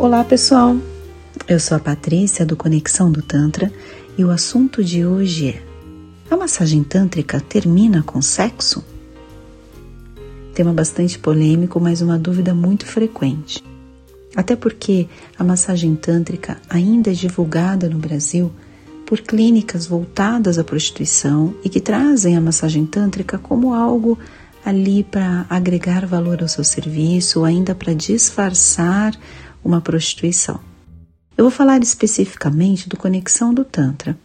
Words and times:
Olá 0.00 0.24
pessoal, 0.24 0.78
eu 1.46 1.60
sou 1.60 1.76
a 1.76 1.78
Patrícia 1.78 2.46
do 2.46 2.56
Conexão 2.56 3.12
do 3.12 3.20
Tantra 3.20 3.70
e 4.16 4.24
o 4.24 4.30
assunto 4.30 4.82
de 4.82 5.04
hoje 5.04 5.50
é: 5.50 5.62
a 6.30 6.38
massagem 6.38 6.82
tântrica 6.82 7.38
termina 7.38 8.02
com 8.02 8.22
sexo? 8.22 8.82
Tema 10.54 10.72
bastante 10.72 11.18
polêmico, 11.18 11.78
mas 11.78 12.00
uma 12.00 12.18
dúvida 12.18 12.54
muito 12.54 12.86
frequente. 12.86 13.62
Até 14.34 14.56
porque 14.56 15.06
a 15.38 15.44
massagem 15.44 15.94
tântrica 15.94 16.56
ainda 16.70 17.10
é 17.10 17.14
divulgada 17.14 17.86
no 17.86 17.98
Brasil 17.98 18.50
por 19.04 19.20
clínicas 19.20 19.84
voltadas 19.84 20.58
à 20.58 20.64
prostituição 20.64 21.54
e 21.62 21.68
que 21.68 21.78
trazem 21.78 22.38
a 22.38 22.40
massagem 22.40 22.86
tântrica 22.86 23.36
como 23.36 23.74
algo 23.74 24.18
ali 24.64 25.04
para 25.04 25.44
agregar 25.50 26.06
valor 26.06 26.40
ao 26.40 26.48
seu 26.48 26.64
serviço 26.64 27.40
ou 27.40 27.44
ainda 27.44 27.74
para 27.74 27.94
disfarçar 27.94 29.12
uma 29.64 29.80
prostituição. 29.80 30.60
Eu 31.36 31.44
vou 31.44 31.50
falar 31.50 31.80
especificamente 31.82 32.88
do 32.88 32.96
Conexão 32.96 33.54
do 33.54 33.64
Tantra. 33.64 34.16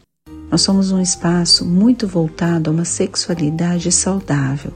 Nós 0.52 0.62
somos 0.62 0.92
um 0.92 1.02
espaço 1.02 1.66
muito 1.66 2.08
voltado 2.08 2.70
a 2.70 2.74
uma 2.74 2.86
sexualidade 2.86 3.92
saudável, 3.92 4.74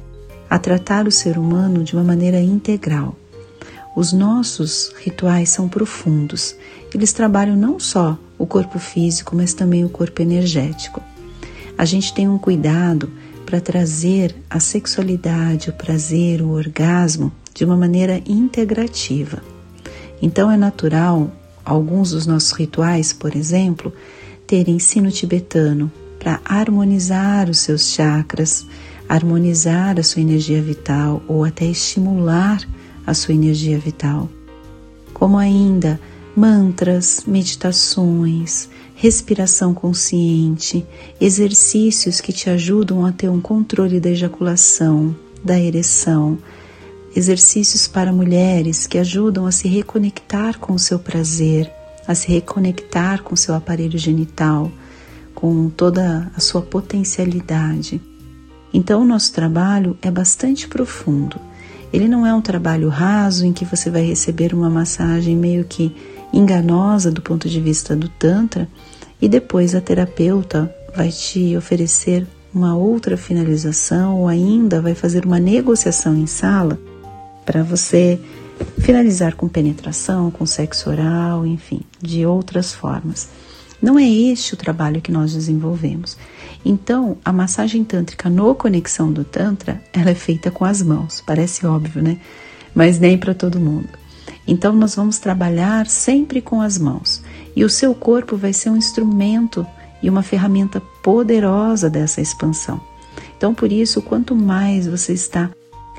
a 0.49 0.57
tratar 0.57 1.07
o 1.07 1.11
ser 1.11 1.37
humano 1.37 1.83
de 1.83 1.93
uma 1.93 2.03
maneira 2.03 2.39
integral. 2.39 3.15
Os 3.95 4.13
nossos 4.13 4.93
rituais 4.99 5.49
são 5.49 5.67
profundos. 5.67 6.55
Eles 6.93 7.11
trabalham 7.11 7.55
não 7.55 7.79
só 7.79 8.17
o 8.37 8.45
corpo 8.45 8.79
físico, 8.79 9.35
mas 9.35 9.53
também 9.53 9.83
o 9.83 9.89
corpo 9.89 10.21
energético. 10.21 11.01
A 11.77 11.85
gente 11.85 12.13
tem 12.13 12.27
um 12.27 12.37
cuidado 12.37 13.11
para 13.45 13.59
trazer 13.59 14.35
a 14.49 14.59
sexualidade, 14.59 15.69
o 15.69 15.73
prazer, 15.73 16.41
o 16.41 16.51
orgasmo 16.51 17.31
de 17.53 17.65
uma 17.65 17.75
maneira 17.75 18.21
integrativa. 18.25 19.41
Então 20.21 20.51
é 20.51 20.57
natural 20.57 21.31
alguns 21.63 22.11
dos 22.11 22.25
nossos 22.25 22.51
rituais, 22.51 23.13
por 23.13 23.35
exemplo, 23.35 23.93
terem 24.45 24.79
sino 24.79 25.11
tibetano 25.11 25.91
para 26.17 26.41
harmonizar 26.43 27.49
os 27.49 27.59
seus 27.59 27.87
chakras, 27.89 28.65
harmonizar 29.07 29.99
a 29.99 30.03
sua 30.03 30.21
energia 30.21 30.61
vital 30.61 31.21
ou 31.27 31.43
até 31.43 31.65
estimular 31.65 32.61
a 33.05 33.13
sua 33.13 33.33
energia 33.33 33.77
vital. 33.79 34.29
Como 35.13 35.37
ainda 35.37 35.99
mantras, 36.35 37.23
meditações, 37.25 38.69
respiração 38.95 39.73
consciente, 39.73 40.85
exercícios 41.19 42.19
que 42.19 42.33
te 42.33 42.49
ajudam 42.49 43.05
a 43.05 43.11
ter 43.11 43.29
um 43.29 43.41
controle 43.41 43.99
da 43.99 44.09
ejaculação, 44.09 45.15
da 45.43 45.59
ereção, 45.59 46.37
exercícios 47.19 47.85
para 47.85 48.13
mulheres 48.13 48.87
que 48.87 48.97
ajudam 48.97 49.45
a 49.45 49.51
se 49.51 49.67
reconectar 49.67 50.57
com 50.57 50.73
o 50.73 50.79
seu 50.79 50.97
prazer, 50.97 51.71
a 52.07 52.15
se 52.15 52.29
reconectar 52.29 53.21
com 53.21 53.33
o 53.33 53.37
seu 53.37 53.53
aparelho 53.53 53.99
genital, 53.99 54.71
com 55.35 55.69
toda 55.69 56.31
a 56.35 56.39
sua 56.39 56.61
potencialidade. 56.61 58.01
Então, 58.73 59.01
o 59.01 59.05
nosso 59.05 59.33
trabalho 59.33 59.97
é 60.01 60.09
bastante 60.09 60.67
profundo. 60.67 61.37
Ele 61.91 62.07
não 62.07 62.25
é 62.25 62.33
um 62.33 62.41
trabalho 62.41 62.87
raso 62.87 63.45
em 63.45 63.51
que 63.51 63.65
você 63.65 63.89
vai 63.89 64.03
receber 64.03 64.53
uma 64.53 64.69
massagem 64.69 65.35
meio 65.35 65.65
que 65.65 65.93
enganosa 66.31 67.11
do 67.11 67.21
ponto 67.21 67.49
de 67.49 67.59
vista 67.59 67.95
do 67.95 68.07
Tantra 68.07 68.69
e 69.21 69.27
depois 69.27 69.75
a 69.75 69.81
terapeuta 69.81 70.73
vai 70.95 71.09
te 71.09 71.57
oferecer 71.57 72.25
uma 72.53 72.75
outra 72.75 73.17
finalização 73.17 74.19
ou 74.19 74.27
ainda 74.27 74.81
vai 74.81 74.95
fazer 74.95 75.25
uma 75.25 75.39
negociação 75.39 76.15
em 76.15 76.27
sala 76.27 76.79
para 77.49 77.63
você 77.63 78.21
finalizar 78.77 79.33
com 79.33 79.47
penetração, 79.47 80.29
com 80.29 80.45
sexo 80.45 80.87
oral, 80.87 81.47
enfim, 81.47 81.81
de 81.99 82.23
outras 82.23 82.71
formas. 82.75 83.27
Não 83.81 83.97
é 83.97 84.07
este 84.07 84.53
o 84.53 84.57
trabalho 84.57 85.01
que 85.01 85.11
nós 85.11 85.33
desenvolvemos. 85.33 86.15
Então, 86.63 87.17
a 87.25 87.33
massagem 87.33 87.83
tântrica 87.83 88.29
no 88.29 88.53
Conexão 88.53 89.11
do 89.11 89.23
Tantra, 89.23 89.81
ela 89.91 90.11
é 90.11 90.13
feita 90.13 90.51
com 90.51 90.63
as 90.63 90.83
mãos. 90.83 91.23
Parece 91.25 91.65
óbvio, 91.65 92.03
né? 92.03 92.19
Mas 92.75 92.99
nem 92.99 93.17
para 93.17 93.33
todo 93.33 93.59
mundo. 93.59 93.89
Então, 94.47 94.75
nós 94.75 94.93
vamos 94.93 95.17
trabalhar 95.17 95.87
sempre 95.87 96.43
com 96.43 96.61
as 96.61 96.77
mãos. 96.77 97.23
E 97.55 97.65
o 97.65 97.69
seu 97.69 97.95
corpo 97.95 98.37
vai 98.37 98.53
ser 98.53 98.69
um 98.69 98.77
instrumento 98.77 99.65
e 100.03 100.09
uma 100.09 100.21
ferramenta 100.21 100.79
poderosa 101.01 101.89
dessa 101.89 102.21
expansão. 102.21 102.79
Então, 103.35 103.55
por 103.55 103.71
isso, 103.71 104.03
quanto 104.03 104.35
mais 104.35 104.85
você 104.85 105.13
está 105.13 105.49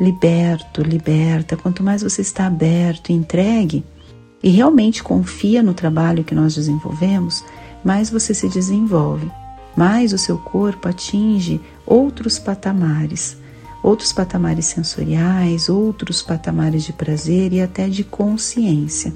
liberto, 0.01 0.83
liberta, 0.83 1.57
quanto 1.57 1.83
mais 1.83 2.03
você 2.03 2.23
está 2.23 2.47
aberto 2.47 3.13
entregue 3.13 3.85
e 4.43 4.49
realmente 4.49 5.03
confia 5.03 5.63
no 5.63 5.75
trabalho 5.75 6.25
que 6.25 6.35
nós 6.35 6.55
desenvolvemos, 6.55 7.45
mais 7.85 8.09
você 8.09 8.33
se 8.33 8.49
desenvolve, 8.49 9.31
mais 9.77 10.15
o 10.15 10.19
seu 10.19 10.39
corpo 10.39 10.89
atinge 10.89 11.61
outros 11.87 12.39
patamares, 12.39 13.37
outros 13.83 14.13
patamares 14.13 14.67
sensoriais, 14.67 15.69
outros 15.69 16.23
patamares 16.23 16.85
de 16.85 16.95
prazer 16.95 17.53
e 17.53 17.61
até 17.61 17.87
de 17.87 18.03
consciência. 18.03 19.13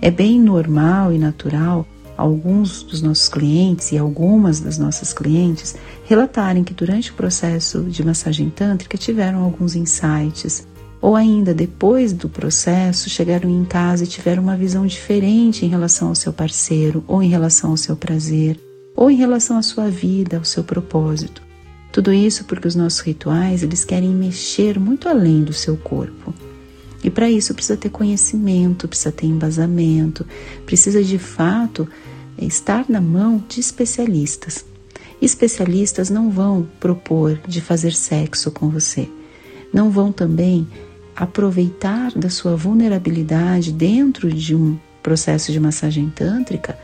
É 0.00 0.10
bem 0.10 0.38
normal 0.40 1.12
e 1.12 1.18
natural 1.18 1.86
alguns 2.16 2.82
dos 2.82 3.02
nossos 3.02 3.28
clientes 3.28 3.92
e 3.92 3.98
algumas 3.98 4.60
das 4.60 4.78
nossas 4.78 5.12
clientes 5.12 5.74
relatarem 6.04 6.64
que 6.64 6.74
durante 6.74 7.10
o 7.10 7.14
processo 7.14 7.82
de 7.82 8.04
massagem 8.04 8.50
tântrica 8.50 8.96
tiveram 8.96 9.42
alguns 9.42 9.74
insights, 9.74 10.66
ou 11.00 11.16
ainda 11.16 11.52
depois 11.52 12.12
do 12.12 12.28
processo 12.28 13.10
chegaram 13.10 13.50
em 13.50 13.64
casa 13.64 14.04
e 14.04 14.06
tiveram 14.06 14.42
uma 14.42 14.56
visão 14.56 14.86
diferente 14.86 15.64
em 15.64 15.68
relação 15.68 16.08
ao 16.08 16.14
seu 16.14 16.32
parceiro, 16.32 17.04
ou 17.06 17.22
em 17.22 17.28
relação 17.28 17.70
ao 17.70 17.76
seu 17.76 17.94
prazer, 17.94 18.58
ou 18.96 19.10
em 19.10 19.16
relação 19.16 19.58
à 19.58 19.62
sua 19.62 19.90
vida, 19.90 20.38
ao 20.38 20.44
seu 20.44 20.64
propósito. 20.64 21.42
Tudo 21.92 22.12
isso 22.12 22.44
porque 22.44 22.66
os 22.66 22.74
nossos 22.74 23.00
rituais, 23.00 23.62
eles 23.62 23.84
querem 23.84 24.10
mexer 24.10 24.80
muito 24.80 25.08
além 25.08 25.44
do 25.44 25.52
seu 25.52 25.76
corpo. 25.76 26.34
E 27.04 27.10
para 27.10 27.30
isso 27.30 27.52
precisa 27.52 27.76
ter 27.76 27.90
conhecimento, 27.90 28.88
precisa 28.88 29.12
ter 29.12 29.26
embasamento, 29.26 30.26
precisa 30.64 31.04
de 31.04 31.18
fato 31.18 31.86
estar 32.38 32.86
na 32.88 33.00
mão 33.00 33.44
de 33.46 33.60
especialistas. 33.60 34.64
Especialistas 35.20 36.08
não 36.08 36.30
vão 36.30 36.66
propor 36.80 37.38
de 37.46 37.60
fazer 37.60 37.92
sexo 37.92 38.50
com 38.50 38.70
você, 38.70 39.06
não 39.70 39.90
vão 39.90 40.10
também 40.10 40.66
aproveitar 41.14 42.10
da 42.12 42.30
sua 42.30 42.56
vulnerabilidade 42.56 43.70
dentro 43.70 44.32
de 44.32 44.54
um 44.54 44.78
processo 45.02 45.52
de 45.52 45.60
massagem 45.60 46.08
tântrica 46.08 46.76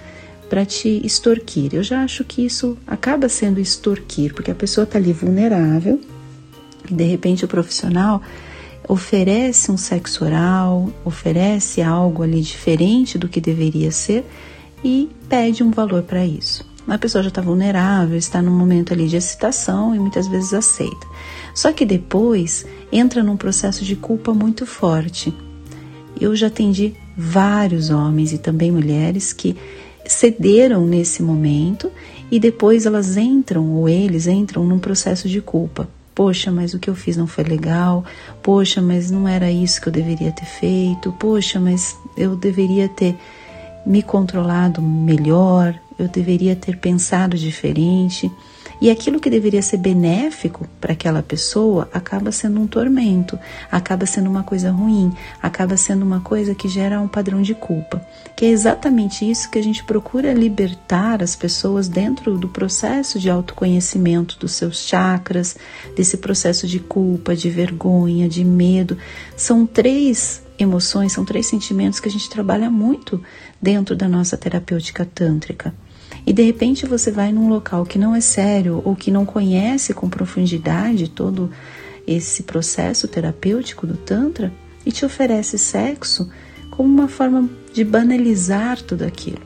para 0.51 0.67
te 0.67 1.01
extorquir. 1.05 1.75
Eu 1.75 1.83
já 1.83 2.03
acho 2.03 2.25
que 2.25 2.45
isso 2.45 2.77
acaba 2.87 3.29
sendo 3.29 3.59
extorquir, 3.59 4.35
porque 4.35 4.51
a 4.51 4.55
pessoa 4.55 4.85
está 4.85 4.99
ali 4.99 5.13
vulnerável 5.13 5.99
e 6.91 6.95
de 6.95 7.05
repente 7.05 7.45
o 7.45 7.49
profissional 7.49 8.23
oferece 8.91 9.71
um 9.71 9.77
sexo 9.77 10.25
oral, 10.25 10.93
oferece 11.05 11.81
algo 11.81 12.25
ali 12.25 12.41
diferente 12.41 13.17
do 13.17 13.29
que 13.29 13.41
deveria 13.41 13.93
ser 13.93 14.27
e 14.83 15.09
pede 15.29 15.63
um 15.63 15.71
valor 15.71 16.03
para 16.03 16.27
isso. 16.27 16.69
A 16.89 16.99
pessoa 16.99 17.23
já 17.23 17.29
está 17.29 17.41
vulnerável, 17.41 18.19
está 18.19 18.43
num 18.43 18.51
momento 18.51 18.93
ali 18.93 19.07
de 19.07 19.17
excitação 19.17 19.95
e 19.95 19.99
muitas 20.01 20.27
vezes 20.27 20.53
aceita. 20.53 21.07
Só 21.55 21.73
que 21.73 21.87
depois 21.87 22.67
entra 22.91 23.23
num 23.23 23.37
processo 23.37 23.85
de 23.85 23.95
culpa 23.95 24.35
muito 24.35 24.67
forte. 24.67 25.33
Eu 26.21 26.35
já 26.35 26.49
atendi 26.49 26.97
vários 27.17 27.91
homens 27.91 28.33
e 28.33 28.39
também 28.39 28.73
mulheres 28.73 29.33
que 29.33 29.57
cederam 30.05 30.85
nesse 30.85 31.23
momento 31.23 31.93
e 32.29 32.41
depois 32.41 32.87
elas 32.87 33.17
entram 33.17 33.71
ou 33.71 33.89
eles 33.89 34.27
entram 34.27 34.65
num 34.65 34.81
processo 34.81 35.29
de 35.29 35.41
culpa. 35.41 35.89
Poxa, 36.21 36.53
mas 36.53 36.75
o 36.75 36.79
que 36.79 36.91
eu 36.91 36.95
fiz 36.95 37.17
não 37.17 37.27
foi 37.27 37.45
legal. 37.45 38.05
Poxa, 38.43 38.83
mas 38.83 39.11
não 39.11 39.27
era 39.27 39.51
isso 39.51 39.81
que 39.81 39.89
eu 39.89 39.93
deveria 39.93 40.31
ter 40.31 40.45
feito. 40.45 41.11
Poxa, 41.13 41.59
mas 41.59 41.97
eu 42.15 42.37
deveria 42.37 42.91
ter 42.91 43.17
me 43.87 44.03
controlado 44.03 44.83
melhor, 44.83 45.75
eu 45.99 46.09
deveria 46.09 46.55
ter 46.55 46.77
pensado 46.77 47.39
diferente. 47.39 48.31
E 48.81 48.91
aquilo 48.91 49.21
que 49.21 49.29
deveria 49.29 49.61
ser 49.61 49.77
benéfico 49.77 50.67
para 50.81 50.95
aquela 50.95 51.23
pessoa 51.23 51.87
acaba 51.93 52.33
sendo 52.33 52.59
um 52.59 52.67
tormento, 52.67 53.39
acaba 53.71 54.07
sendo 54.07 54.31
uma 54.31 54.43
coisa 54.43 54.71
ruim, 54.71 55.13
acaba 55.43 55.77
sendo 55.77 56.03
uma 56.03 56.21
coisa 56.21 56.55
que 56.55 56.67
gera 56.67 56.99
um 56.99 57.07
padrão 57.07 57.43
de 57.43 57.55
culpa. 57.55 58.03
Que 58.35 58.47
é 58.47 58.49
exatamente 58.49 59.31
isso 59.31 59.51
que 59.51 59.59
a 59.59 59.63
gente 59.63 59.85
procura 59.85 60.33
libertar 60.33 61.23
as 61.23 61.37
pessoas 61.37 61.89
dentro 61.89 62.39
do 62.39 62.49
processo 62.49 63.19
de 63.19 63.29
autoconhecimento 63.29 64.39
dos 64.39 64.53
seus 64.53 64.79
chakras, 64.79 65.57
desse 65.95 66.17
processo 66.17 66.67
de 66.67 66.81
culpa, 66.81 67.37
de 67.37 67.51
vergonha, 67.51 68.27
de 68.27 68.43
medo. 68.43 68.97
São 69.37 69.67
três 69.67 70.43
emoções, 70.59 71.13
são 71.13 71.25
três 71.25 71.45
sentimentos 71.47 72.01
que 72.01 72.09
a 72.09 72.13
gente 72.13 72.31
trabalha 72.31 72.71
muito 72.71 73.23
dentro 73.61 73.95
da 73.95 74.09
nossa 74.09 74.39
terapêutica 74.39 75.05
tântrica 75.05 75.75
e 76.27 76.33
de 76.33 76.43
repente 76.43 76.87
você 76.87 77.11
vai 77.11 77.33
num 77.33 77.49
local 77.49 77.85
que 77.85 77.99
não 77.99 78.15
é 78.15 78.21
sério 78.21 78.83
ou 78.85 78.95
que 78.95 79.11
não 79.11 79.25
conhece 79.25 79.95
com 79.95 80.09
profundidade 80.09 81.09
todo 81.09 81.51
esse 82.07 82.43
processo 82.43 83.09
terapêutico 83.09 83.87
do 83.87 83.97
Tantra 83.97 84.53
e 84.85 84.93
te 84.93 85.05
oferece 85.05 85.59
sexo 85.59 86.31
como 86.71 86.89
uma 86.89 87.09
forma 87.09 87.49
de 87.73 87.85
banalizar 87.85 88.81
tudo 88.83 89.05
aquilo. 89.05 89.41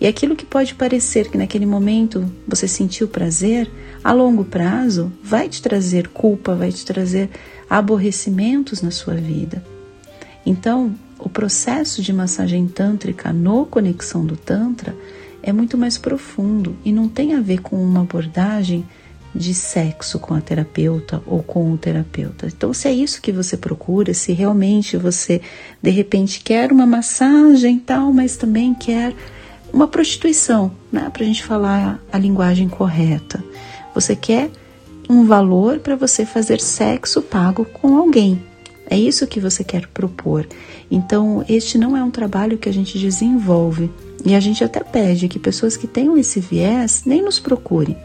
E 0.00 0.06
aquilo 0.06 0.36
que 0.36 0.44
pode 0.44 0.74
parecer 0.74 1.30
que 1.30 1.38
naquele 1.38 1.66
momento 1.66 2.30
você 2.46 2.68
sentiu 2.68 3.08
prazer, 3.08 3.70
a 4.02 4.12
longo 4.12 4.44
prazo 4.44 5.12
vai 5.22 5.48
te 5.48 5.62
trazer 5.62 6.08
culpa, 6.08 6.54
vai 6.54 6.70
te 6.70 6.84
trazer 6.84 7.30
aborrecimentos 7.70 8.82
na 8.82 8.90
sua 8.90 9.14
vida. 9.14 9.64
Então, 10.44 10.94
o 11.18 11.28
processo 11.28 12.02
de 12.02 12.12
massagem 12.12 12.66
tântrica 12.68 13.32
no 13.32 13.64
Conexão 13.64 14.26
do 14.26 14.36
Tantra 14.36 14.94
é 15.46 15.52
muito 15.52 15.76
mais 15.76 15.98
profundo 15.98 16.74
e 16.84 16.90
não 16.90 17.06
tem 17.06 17.34
a 17.34 17.40
ver 17.40 17.60
com 17.60 17.76
uma 17.76 18.00
abordagem 18.00 18.84
de 19.34 19.52
sexo 19.52 20.18
com 20.18 20.32
a 20.32 20.40
terapeuta 20.40 21.22
ou 21.26 21.42
com 21.42 21.70
o 21.70 21.76
terapeuta. 21.76 22.46
Então, 22.46 22.72
se 22.72 22.88
é 22.88 22.92
isso 22.92 23.20
que 23.20 23.30
você 23.30 23.56
procura, 23.56 24.14
se 24.14 24.32
realmente 24.32 24.96
você 24.96 25.42
de 25.82 25.90
repente 25.90 26.40
quer 26.40 26.72
uma 26.72 26.86
massagem 26.86 27.78
tal, 27.78 28.12
mas 28.12 28.36
também 28.36 28.72
quer 28.72 29.12
uma 29.70 29.86
prostituição, 29.86 30.72
né, 30.90 31.10
para 31.12 31.24
a 31.24 31.26
gente 31.26 31.44
falar 31.44 32.00
a 32.10 32.16
linguagem 32.16 32.68
correta. 32.68 33.44
Você 33.94 34.16
quer 34.16 34.50
um 35.10 35.26
valor 35.26 35.80
para 35.80 35.96
você 35.96 36.24
fazer 36.24 36.60
sexo 36.60 37.20
pago 37.20 37.66
com 37.66 37.98
alguém. 37.98 38.40
É 38.94 38.98
isso 38.98 39.26
que 39.26 39.40
você 39.40 39.64
quer 39.64 39.88
propor. 39.88 40.46
Então, 40.90 41.44
este 41.48 41.76
não 41.76 41.96
é 41.96 42.04
um 42.04 42.10
trabalho 42.10 42.58
que 42.58 42.68
a 42.68 42.72
gente 42.72 42.98
desenvolve. 42.98 43.90
E 44.24 44.34
a 44.34 44.40
gente 44.40 44.62
até 44.62 44.80
pede 44.80 45.28
que 45.28 45.38
pessoas 45.38 45.76
que 45.76 45.86
tenham 45.86 46.16
esse 46.16 46.38
viés 46.40 47.02
nem 47.04 47.20
nos 47.20 47.40
procurem 47.40 47.96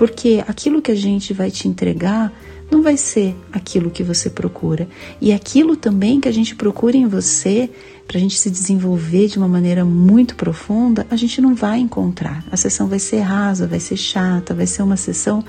porque 0.00 0.42
aquilo 0.48 0.80
que 0.80 0.90
a 0.90 0.94
gente 0.94 1.34
vai 1.34 1.50
te 1.50 1.68
entregar 1.68 2.32
não 2.70 2.82
vai 2.82 2.96
ser 2.96 3.36
aquilo 3.52 3.90
que 3.90 4.02
você 4.02 4.30
procura. 4.30 4.88
E 5.20 5.30
aquilo 5.30 5.76
também 5.76 6.18
que 6.22 6.26
a 6.28 6.32
gente 6.32 6.54
procura 6.54 6.96
em 6.96 7.06
você, 7.06 7.68
para 8.08 8.16
a 8.16 8.20
gente 8.20 8.38
se 8.38 8.50
desenvolver 8.50 9.26
de 9.26 9.36
uma 9.36 9.46
maneira 9.46 9.84
muito 9.84 10.36
profunda, 10.36 11.06
a 11.10 11.16
gente 11.16 11.38
não 11.42 11.54
vai 11.54 11.80
encontrar. 11.80 12.42
A 12.50 12.56
sessão 12.56 12.86
vai 12.86 12.98
ser 12.98 13.20
rasa, 13.20 13.66
vai 13.66 13.78
ser 13.78 13.98
chata, 13.98 14.54
vai 14.54 14.66
ser 14.66 14.82
uma 14.82 14.96
sessão 14.96 15.44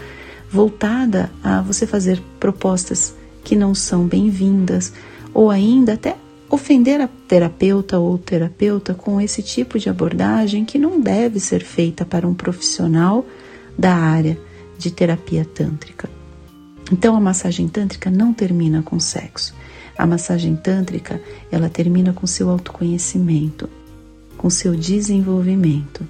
voltada 0.50 1.32
a 1.42 1.62
você 1.62 1.88
fazer 1.88 2.22
propostas 2.38 3.16
que 3.44 3.56
não 3.56 3.74
são 3.74 4.06
bem-vindas, 4.06 4.94
ou 5.34 5.50
ainda 5.50 5.94
até 5.94 6.16
ofender 6.50 7.00
a 7.00 7.08
terapeuta 7.28 7.98
ou 7.98 8.18
terapeuta 8.18 8.94
com 8.94 9.22
esse 9.22 9.42
tipo 9.42 9.80
de 9.80 9.90
abordagem 9.90 10.66
que 10.66 10.78
não 10.78 11.00
deve 11.00 11.40
ser 11.40 11.64
feita 11.64 12.06
para 12.06 12.28
um 12.28 12.34
profissional 12.34 13.26
da 13.78 13.96
área 13.96 14.38
de 14.78 14.92
terapia 14.92 15.46
tântrica. 15.46 16.10
Então 16.92 17.16
a 17.16 17.22
massagem 17.22 17.70
tântrica 17.70 18.12
não 18.12 18.34
termina 18.34 18.82
com 18.82 19.00
sexo. 19.00 19.56
A 19.98 20.06
massagem 20.06 20.56
tântrica, 20.58 21.22
ela 21.50 21.70
termina 21.70 22.12
com 22.12 22.28
seu 22.28 22.50
autoconhecimento, 22.50 23.70
com 24.38 24.50
seu 24.50 24.76
desenvolvimento. 24.76 26.06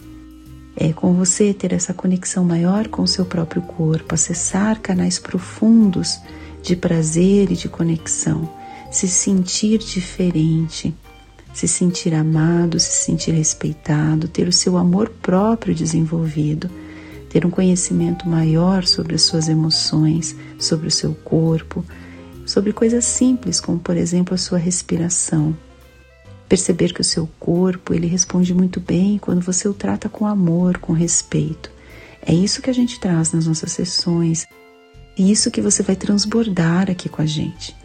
É 0.76 0.92
com 0.92 1.14
você 1.14 1.54
ter 1.54 1.74
essa 1.74 1.94
conexão 1.94 2.44
maior 2.44 2.88
com 2.88 3.04
o 3.04 3.08
seu 3.08 3.26
próprio 3.26 3.62
corpo, 3.62 4.16
acessar 4.16 4.80
canais 4.80 5.20
profundos 5.20 6.20
de 6.62 6.76
prazer 6.76 7.52
e 7.52 7.56
de 7.56 7.68
conexão, 7.68 8.50
se 8.92 9.08
sentir 9.08 9.80
diferente, 9.80 10.94
se 11.54 11.68
sentir 11.68 12.14
amado, 12.14 12.80
se 12.80 13.04
sentir 13.04 13.32
respeitado, 13.32 14.28
ter 14.28 14.48
o 14.48 14.54
seu 14.54 14.78
amor 14.78 15.10
próprio 15.10 15.74
desenvolvido 15.74 16.70
ter 17.32 17.46
um 17.46 17.50
conhecimento 17.50 18.28
maior 18.28 18.86
sobre 18.86 19.16
as 19.16 19.22
suas 19.22 19.48
emoções, 19.48 20.36
sobre 20.60 20.90
o 20.90 20.92
seu 20.92 21.16
corpo, 21.16 21.86
sobre 22.46 22.74
coisas 22.74 23.06
simples, 23.06 23.62
como 23.62 23.80
por 23.80 23.96
exemplo 23.96 24.36
a 24.36 24.38
sua 24.38 24.58
respiração. 24.58 25.56
Perceber 26.50 26.92
que 26.92 27.00
o 27.00 27.06
seu 27.06 27.30
corpo, 27.40 27.94
ele 27.94 28.06
responde 28.06 28.54
muito 28.54 28.82
bem 28.82 29.18
quando 29.18 29.40
você 29.40 29.66
o 29.70 29.74
trata 29.74 30.10
com 30.10 30.26
amor, 30.26 30.78
com 30.80 30.92
respeito. 30.92 31.72
É 32.22 32.34
isso 32.34 32.62
que 32.62 32.70
a 32.70 32.74
gente 32.74 33.00
traz 33.00 33.32
nas 33.32 33.48
nossas 33.48 33.72
sessões. 33.72 34.46
É 35.22 35.24
isso 35.24 35.52
que 35.52 35.62
você 35.62 35.84
vai 35.84 35.96
transbordar 35.96 36.90
aqui 36.90 37.08
com 37.08 37.22
a 37.22 37.28
gente. 37.28 37.76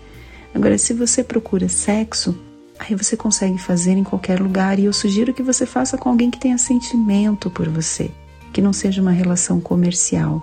Agora, 0.54 0.78
se 0.78 0.94
você 0.94 1.22
procura 1.22 1.68
sexo, 1.68 2.34
aí 2.78 2.94
você 2.94 3.14
consegue 3.14 3.58
fazer 3.58 3.92
em 3.92 4.02
qualquer 4.02 4.40
lugar 4.40 4.78
e 4.78 4.86
eu 4.86 4.92
sugiro 4.92 5.34
que 5.34 5.42
você 5.42 5.66
faça 5.66 5.98
com 5.98 6.08
alguém 6.08 6.30
que 6.30 6.40
tenha 6.40 6.56
sentimento 6.56 7.50
por 7.50 7.68
você 7.68 8.10
que 8.54 8.62
não 8.62 8.72
seja 8.72 9.02
uma 9.02 9.10
relação 9.10 9.60
comercial. 9.60 10.42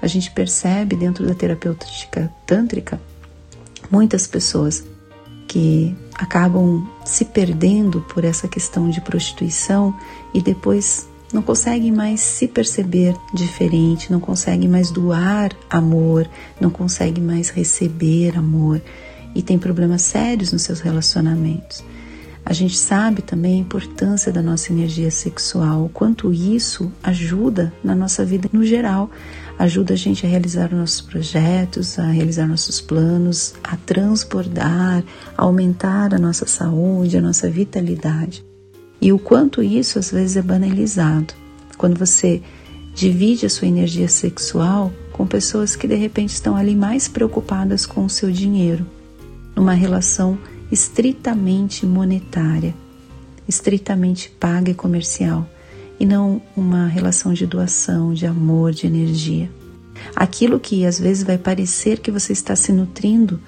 A 0.00 0.06
gente 0.06 0.30
percebe 0.30 0.96
dentro 0.96 1.26
da 1.26 1.34
terapêutica 1.34 2.32
tântrica 2.46 2.98
muitas 3.90 4.26
pessoas 4.26 4.82
que 5.46 5.94
acabam 6.14 6.88
se 7.04 7.26
perdendo 7.26 8.00
por 8.14 8.24
essa 8.24 8.48
questão 8.48 8.88
de 8.88 9.02
prostituição 9.02 9.94
e 10.32 10.40
depois 10.40 11.06
não 11.32 11.42
conseguem 11.42 11.92
mais 11.92 12.20
se 12.20 12.48
perceber 12.48 13.14
diferente, 13.32 14.10
não 14.10 14.20
conseguem 14.20 14.68
mais 14.68 14.90
doar 14.90 15.50
amor, 15.68 16.28
não 16.60 16.70
conseguem 16.70 17.22
mais 17.22 17.50
receber 17.50 18.36
amor 18.36 18.80
e 19.34 19.42
tem 19.42 19.58
problemas 19.58 20.02
sérios 20.02 20.52
nos 20.52 20.62
seus 20.62 20.80
relacionamentos. 20.80 21.84
A 22.44 22.52
gente 22.52 22.76
sabe 22.76 23.22
também 23.22 23.54
a 23.54 23.60
importância 23.60 24.32
da 24.32 24.42
nossa 24.42 24.72
energia 24.72 25.10
sexual, 25.10 25.84
o 25.84 25.88
quanto 25.88 26.32
isso 26.32 26.90
ajuda 27.02 27.72
na 27.84 27.94
nossa 27.94 28.24
vida 28.24 28.48
no 28.52 28.64
geral, 28.64 29.10
ajuda 29.58 29.92
a 29.94 29.96
gente 29.96 30.26
a 30.26 30.28
realizar 30.28 30.74
nossos 30.74 31.00
projetos, 31.00 31.98
a 31.98 32.06
realizar 32.06 32.48
nossos 32.48 32.80
planos, 32.80 33.54
a 33.62 33.76
transbordar, 33.76 35.04
a 35.36 35.42
aumentar 35.44 36.12
a 36.14 36.18
nossa 36.18 36.46
saúde, 36.46 37.18
a 37.18 37.20
nossa 37.20 37.48
vitalidade. 37.48 38.49
E 39.00 39.12
o 39.12 39.18
quanto 39.18 39.62
isso 39.62 39.98
às 39.98 40.10
vezes 40.10 40.36
é 40.36 40.42
banalizado. 40.42 41.34
Quando 41.78 41.98
você 41.98 42.42
divide 42.94 43.46
a 43.46 43.50
sua 43.50 43.68
energia 43.68 44.08
sexual 44.08 44.92
com 45.12 45.26
pessoas 45.26 45.74
que 45.74 45.86
de 45.86 45.94
repente 45.94 46.30
estão 46.30 46.56
ali 46.56 46.74
mais 46.74 47.08
preocupadas 47.08 47.86
com 47.86 48.04
o 48.04 48.10
seu 48.10 48.30
dinheiro, 48.30 48.86
numa 49.56 49.74
relação 49.74 50.38
estritamente 50.70 51.86
monetária, 51.86 52.74
estritamente 53.48 54.30
paga 54.30 54.70
e 54.70 54.74
comercial, 54.74 55.48
e 55.98 56.06
não 56.06 56.40
uma 56.56 56.86
relação 56.86 57.32
de 57.32 57.46
doação, 57.46 58.14
de 58.14 58.26
amor, 58.26 58.72
de 58.72 58.86
energia. 58.86 59.50
Aquilo 60.16 60.58
que 60.58 60.86
às 60.86 60.98
vezes 60.98 61.22
vai 61.22 61.36
parecer 61.36 61.98
que 61.98 62.10
você 62.10 62.32
está 62.32 62.56
se 62.56 62.72
nutrindo 62.72 63.38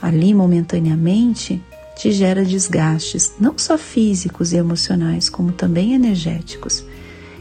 ali 0.00 0.34
momentaneamente 0.34 1.62
te 1.96 2.10
gera 2.10 2.44
desgastes, 2.44 3.32
não 3.38 3.58
só 3.58 3.76
físicos 3.76 4.52
e 4.52 4.56
emocionais, 4.56 5.28
como 5.28 5.52
também 5.52 5.94
energéticos. 5.94 6.84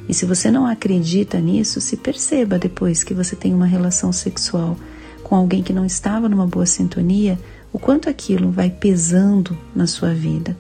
E 0.08 0.14
se 0.14 0.26
você 0.26 0.52
não 0.52 0.66
acredita 0.66 1.40
nisso, 1.40 1.80
se 1.80 1.96
perceba 1.98 2.60
depois 2.60 3.04
que 3.04 3.14
você 3.14 3.36
tem 3.36 3.54
uma 3.54 3.66
relação 3.66 4.12
sexual 4.12 4.78
com 5.24 5.36
alguém 5.36 5.64
que 5.64 5.72
não 5.72 5.86
estava 5.86 6.28
numa 6.28 6.46
boa 6.46 6.66
sintonia, 6.66 7.40
o 7.72 7.80
quanto 7.80 8.10
aquilo 8.10 8.52
vai 8.52 8.70
pesando 8.70 9.58
na 9.74 9.88
sua 9.88 10.14
vida. 10.14 10.58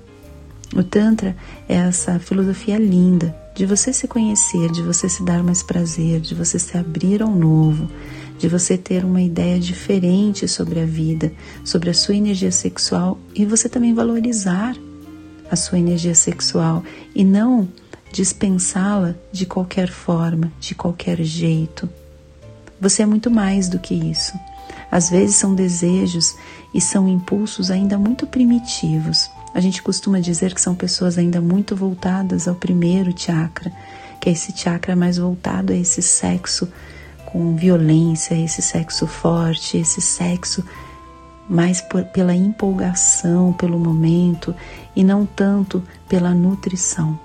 O 0.74 0.83
Tantra 0.83 1.36
é 1.67 1.75
essa 1.75 2.17
filosofia 2.19 2.77
linda 2.77 3.36
de 3.53 3.65
você 3.65 3.91
se 3.91 4.07
conhecer, 4.07 4.71
de 4.71 4.81
você 4.81 5.10
se 5.10 5.21
dar 5.24 5.43
mais 5.43 5.62
prazer, 5.62 6.21
de 6.21 6.33
você 6.33 6.57
se 6.57 6.77
abrir 6.77 7.21
ao 7.21 7.29
novo, 7.29 7.89
de 8.41 8.48
você 8.48 8.75
ter 8.75 9.05
uma 9.05 9.21
ideia 9.21 9.60
diferente 9.60 10.48
sobre 10.48 10.79
a 10.79 10.86
vida, 10.86 11.31
sobre 11.63 11.91
a 11.91 11.93
sua 11.93 12.15
energia 12.15 12.51
sexual 12.51 13.19
e 13.36 13.45
você 13.45 13.69
também 13.69 13.93
valorizar 13.93 14.75
a 15.51 15.55
sua 15.55 15.77
energia 15.77 16.15
sexual 16.15 16.83
e 17.13 17.24
não 17.24 17.69
dispensá-la 18.12 19.13
de 19.31 19.45
qualquer 19.45 19.91
forma, 19.91 20.51
de 20.60 20.74
qualquer 20.74 21.21
jeito. 21.21 21.88
Você 22.79 23.03
é 23.03 23.05
muito 23.05 23.29
mais 23.29 23.69
do 23.69 23.77
que 23.77 23.93
isso. 23.93 24.33
Às 24.89 25.07
vezes 25.12 25.36
são 25.36 25.53
desejos 25.53 26.36
e 26.74 26.81
são 26.81 27.07
impulsos 27.07 27.69
ainda 27.69 27.95
muito 27.95 28.25
primitivos. 28.25 29.29
A 29.53 29.60
gente 29.60 29.83
costuma 29.83 30.19
dizer 30.19 30.55
que 30.55 30.62
são 30.62 30.74
pessoas 30.74 31.15
ainda 31.19 31.39
muito 31.39 31.75
voltadas 31.75 32.48
ao 32.48 32.55
primeiro 32.55 33.13
chakra, 33.15 33.71
que 34.19 34.29
é 34.29 34.31
esse 34.31 34.51
chakra 34.57 34.95
mais 34.95 35.19
voltado 35.19 35.74
a 35.74 35.75
esse 35.75 36.01
sexo 36.01 36.67
com 37.31 37.55
violência, 37.55 38.35
esse 38.35 38.61
sexo 38.61 39.07
forte, 39.07 39.77
esse 39.77 40.01
sexo 40.01 40.63
mais 41.50 41.81
por, 41.81 42.03
pela 42.05 42.35
empolgação, 42.35 43.53
pelo 43.53 43.79
momento 43.79 44.53
e 44.95 45.03
não 45.03 45.25
tanto 45.25 45.81
pela 46.09 46.33
nutrição. 46.33 47.17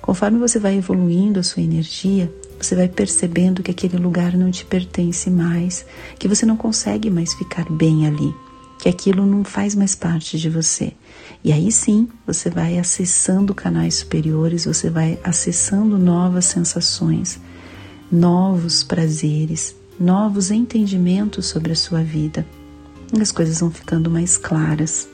Conforme 0.00 0.38
você 0.38 0.58
vai 0.58 0.76
evoluindo 0.76 1.38
a 1.38 1.42
sua 1.42 1.62
energia, 1.62 2.32
você 2.60 2.74
vai 2.74 2.88
percebendo 2.88 3.62
que 3.62 3.70
aquele 3.70 3.96
lugar 3.96 4.36
não 4.36 4.50
te 4.50 4.64
pertence 4.64 5.30
mais, 5.30 5.84
que 6.18 6.26
você 6.26 6.44
não 6.44 6.56
consegue 6.56 7.08
mais 7.08 7.32
ficar 7.34 7.70
bem 7.70 8.06
ali, 8.06 8.34
que 8.80 8.88
aquilo 8.88 9.24
não 9.24 9.44
faz 9.44 9.74
mais 9.74 9.94
parte 9.94 10.38
de 10.38 10.50
você. 10.50 10.92
E 11.44 11.52
aí 11.52 11.70
sim, 11.70 12.08
você 12.26 12.50
vai 12.50 12.78
acessando 12.78 13.54
canais 13.54 13.96
superiores, 13.96 14.64
você 14.64 14.90
vai 14.90 15.18
acessando 15.22 15.96
novas 15.96 16.46
sensações, 16.46 17.38
novos 18.10 18.82
prazeres, 18.82 19.74
novos 19.98 20.50
entendimentos 20.50 21.46
sobre 21.46 21.72
a 21.72 21.76
sua 21.76 22.02
vida. 22.02 22.46
As 23.20 23.32
coisas 23.32 23.60
vão 23.60 23.70
ficando 23.70 24.10
mais 24.10 24.36
claras. 24.36 25.08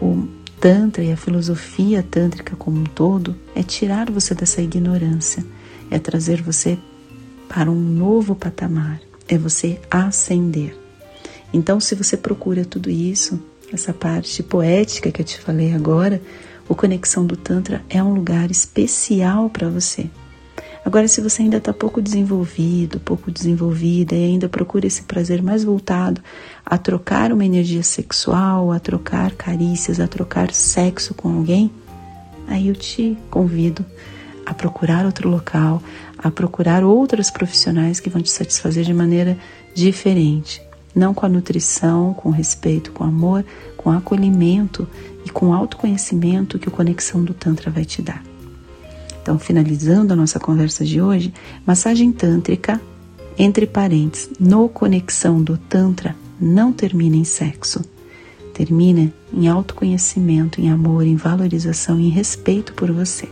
O 0.00 0.26
Tantra 0.60 1.04
e 1.04 1.12
a 1.12 1.16
filosofia 1.16 2.02
tântrica 2.02 2.56
como 2.56 2.80
um 2.80 2.84
todo 2.84 3.36
é 3.54 3.62
tirar 3.62 4.10
você 4.10 4.34
dessa 4.34 4.60
ignorância, 4.60 5.44
é 5.88 6.00
trazer 6.00 6.42
você 6.42 6.76
para 7.48 7.70
um 7.70 7.80
novo 7.80 8.34
patamar, 8.34 9.00
é 9.28 9.38
você 9.38 9.80
ascender. 9.88 10.76
Então, 11.52 11.78
se 11.78 11.94
você 11.94 12.16
procura 12.16 12.64
tudo 12.64 12.90
isso, 12.90 13.40
essa 13.72 13.92
parte 13.92 14.42
poética 14.42 15.12
que 15.12 15.20
eu 15.20 15.24
te 15.24 15.38
falei 15.38 15.72
agora, 15.72 16.20
o 16.68 16.74
Conexão 16.74 17.24
do 17.24 17.36
Tantra 17.36 17.82
é 17.88 18.02
um 18.02 18.12
lugar 18.12 18.50
especial 18.50 19.48
para 19.48 19.68
você. 19.68 20.10
Agora, 20.88 21.06
se 21.06 21.20
você 21.20 21.42
ainda 21.42 21.58
está 21.58 21.70
pouco 21.70 22.00
desenvolvido, 22.00 22.98
pouco 22.98 23.30
desenvolvida 23.30 24.14
e 24.14 24.24
ainda 24.24 24.48
procura 24.48 24.86
esse 24.86 25.02
prazer 25.02 25.42
mais 25.42 25.62
voltado 25.62 26.22
a 26.64 26.78
trocar 26.78 27.30
uma 27.30 27.44
energia 27.44 27.82
sexual, 27.82 28.72
a 28.72 28.80
trocar 28.80 29.32
carícias, 29.32 30.00
a 30.00 30.08
trocar 30.08 30.50
sexo 30.50 31.12
com 31.12 31.28
alguém, 31.28 31.70
aí 32.46 32.68
eu 32.68 32.74
te 32.74 33.18
convido 33.28 33.84
a 34.46 34.54
procurar 34.54 35.04
outro 35.04 35.28
local, 35.28 35.82
a 36.16 36.30
procurar 36.30 36.82
outras 36.82 37.30
profissionais 37.30 38.00
que 38.00 38.08
vão 38.08 38.22
te 38.22 38.30
satisfazer 38.30 38.82
de 38.82 38.94
maneira 38.94 39.36
diferente. 39.74 40.62
Não 40.94 41.12
com 41.12 41.26
a 41.26 41.28
nutrição, 41.28 42.14
com 42.14 42.30
respeito, 42.30 42.92
com 42.92 43.04
amor, 43.04 43.44
com 43.76 43.90
acolhimento 43.90 44.88
e 45.22 45.28
com 45.28 45.52
autoconhecimento 45.52 46.58
que 46.58 46.68
o 46.68 46.72
Conexão 46.72 47.22
do 47.22 47.34
Tantra 47.34 47.70
vai 47.70 47.84
te 47.84 48.00
dar. 48.00 48.22
Então, 49.28 49.38
finalizando 49.38 50.14
a 50.14 50.16
nossa 50.16 50.40
conversa 50.40 50.86
de 50.86 51.02
hoje, 51.02 51.34
massagem 51.66 52.10
tântrica, 52.10 52.80
entre 53.38 53.66
parênteses, 53.66 54.30
no 54.40 54.70
Conexão 54.70 55.42
do 55.42 55.58
Tantra, 55.58 56.16
não 56.40 56.72
termina 56.72 57.14
em 57.14 57.24
sexo. 57.24 57.84
Termina 58.54 59.12
em 59.30 59.46
autoconhecimento, 59.46 60.62
em 60.62 60.70
amor, 60.70 61.04
em 61.04 61.14
valorização, 61.14 62.00
em 62.00 62.08
respeito 62.08 62.72
por 62.72 62.90
você. 62.90 63.28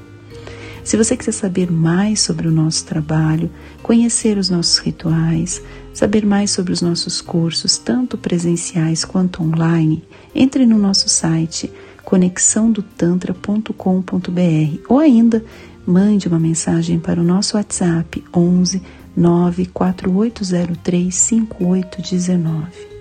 Se 0.84 0.98
você 0.98 1.16
quiser 1.16 1.32
saber 1.32 1.72
mais 1.72 2.20
sobre 2.20 2.46
o 2.46 2.52
nosso 2.52 2.84
trabalho, 2.84 3.48
conhecer 3.82 4.36
os 4.36 4.50
nossos 4.50 4.76
rituais, 4.76 5.62
saber 5.94 6.26
mais 6.26 6.50
sobre 6.50 6.74
os 6.74 6.82
nossos 6.82 7.22
cursos, 7.22 7.78
tanto 7.78 8.18
presenciais 8.18 9.02
quanto 9.02 9.42
online, 9.42 10.04
entre 10.34 10.66
no 10.66 10.76
nosso 10.76 11.08
site 11.08 11.72
conexãodotantra.com.br 12.04 14.78
ou 14.88 14.98
ainda 15.00 15.42
mande 15.86 16.26
uma 16.28 16.38
mensagem 16.38 16.98
para 16.98 17.20
o 17.20 17.24
nosso 17.24 17.56
WhatsApp 17.56 18.24
11 18.34 18.82
94803 19.16 21.14
5819. 21.14 22.96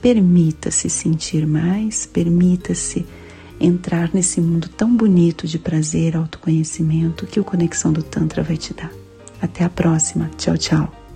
Permita-se 0.00 0.88
sentir 0.88 1.46
mais, 1.46 2.06
permita-se 2.06 3.04
entrar 3.60 4.10
nesse 4.14 4.40
mundo 4.40 4.68
tão 4.68 4.96
bonito 4.96 5.46
de 5.46 5.58
prazer, 5.58 6.16
autoconhecimento 6.16 7.26
que 7.26 7.40
o 7.40 7.44
Conexão 7.44 7.92
do 7.92 8.02
Tantra 8.02 8.42
vai 8.42 8.56
te 8.56 8.72
dar. 8.72 8.90
Até 9.40 9.64
a 9.64 9.68
próxima. 9.68 10.30
Tchau, 10.36 10.56
tchau. 10.56 11.07